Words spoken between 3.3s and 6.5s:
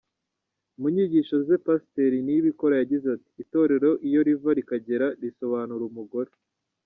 “Itorero iyo riva rikagera risobanura umugore.